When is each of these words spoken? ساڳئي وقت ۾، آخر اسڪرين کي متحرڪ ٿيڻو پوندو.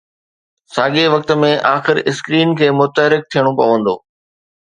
ساڳئي 0.75 1.05
وقت 1.13 1.29
۾، 1.43 1.51
آخر 1.75 1.95
اسڪرين 2.11 2.55
کي 2.61 2.71
متحرڪ 2.79 3.29
ٿيڻو 3.33 3.51
پوندو. 3.61 3.95